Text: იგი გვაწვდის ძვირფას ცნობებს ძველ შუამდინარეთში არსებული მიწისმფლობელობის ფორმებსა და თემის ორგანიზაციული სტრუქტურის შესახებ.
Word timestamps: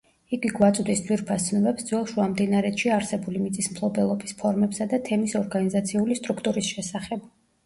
იგი 0.35 0.49
გვაწვდის 0.59 1.01
ძვირფას 1.09 1.43
ცნობებს 1.49 1.85
ძველ 1.89 2.07
შუამდინარეთში 2.11 2.93
არსებული 2.95 3.43
მიწისმფლობელობის 3.43 4.35
ფორმებსა 4.41 4.89
და 4.95 5.01
თემის 5.11 5.37
ორგანიზაციული 5.43 6.19
სტრუქტურის 6.23 6.73
შესახებ. 6.73 7.31